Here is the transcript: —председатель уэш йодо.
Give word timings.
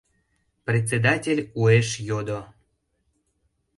—председатель 0.65 1.41
уэш 1.59 1.89
йодо. 2.07 2.39